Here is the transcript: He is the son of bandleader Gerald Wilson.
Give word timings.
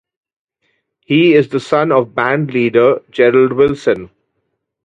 He 1.01 1.33
is 1.35 1.49
the 1.49 1.59
son 1.59 1.91
of 1.91 2.15
bandleader 2.15 3.07
Gerald 3.11 3.53
Wilson. 3.53 4.09